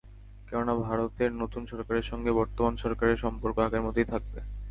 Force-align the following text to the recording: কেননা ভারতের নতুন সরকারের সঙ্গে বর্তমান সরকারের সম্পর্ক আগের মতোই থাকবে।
কেননা 0.47 0.73
ভারতের 0.83 1.31
নতুন 1.33 1.61
সরকারের 1.65 2.05
সঙ্গে 2.11 2.31
বর্তমান 2.31 2.73
সরকারের 2.75 3.17
সম্পর্ক 3.17 3.57
আগের 3.59 3.85
মতোই 3.85 4.07
থাকবে। 4.09 4.39